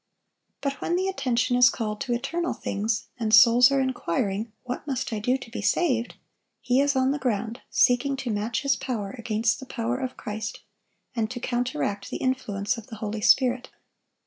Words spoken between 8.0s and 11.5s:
to match his power against the power of Christ, and to